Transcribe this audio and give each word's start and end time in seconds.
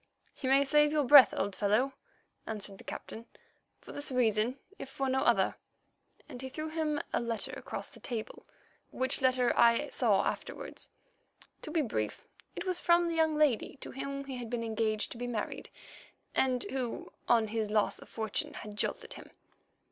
"You 0.37 0.49
may 0.49 0.63
save 0.65 0.91
your 0.91 1.03
breath, 1.03 1.31
old 1.37 1.55
fellow," 1.55 1.93
answered 2.47 2.79
the 2.79 2.83
Captain, 2.83 3.27
"for 3.81 3.91
this 3.91 4.11
reason 4.11 4.57
if 4.79 4.89
for 4.89 5.07
no 5.07 5.19
other," 5.21 5.57
and 6.27 6.41
he 6.41 6.49
threw 6.49 6.69
him 6.69 6.99
a 7.13 7.19
letter 7.19 7.51
across 7.51 7.89
the 7.89 7.99
table, 7.99 8.43
which 8.89 9.21
letter 9.21 9.53
I 9.55 9.89
saw 9.89 10.25
afterwards. 10.25 10.89
To 11.61 11.69
be 11.69 11.83
brief, 11.83 12.27
it 12.55 12.65
was 12.65 12.79
from 12.79 13.09
the 13.09 13.15
young 13.15 13.35
lady 13.37 13.77
to 13.81 13.91
whom 13.91 14.25
he 14.25 14.37
had 14.37 14.49
been 14.49 14.63
engaged 14.63 15.11
to 15.11 15.19
be 15.19 15.27
married, 15.27 15.69
and 16.33 16.63
who 16.71 17.13
on 17.29 17.49
his 17.49 17.69
loss 17.69 17.99
of 17.99 18.09
fortune 18.09 18.55
had 18.55 18.77
jilted 18.77 19.13
him. 19.13 19.29